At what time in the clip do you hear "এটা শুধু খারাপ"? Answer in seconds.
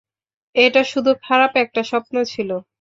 0.55-1.51